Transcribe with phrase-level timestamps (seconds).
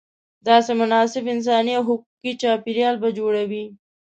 [0.47, 3.65] داسې مناسب انساني او حقوقي چاپېریال به جوړوې.